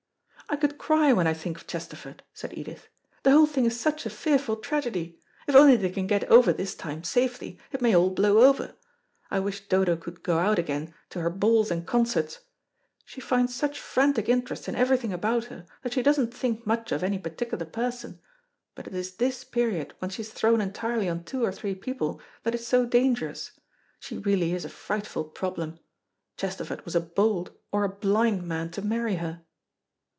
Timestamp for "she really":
24.01-24.51